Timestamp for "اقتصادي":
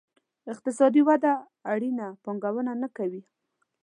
0.53-1.01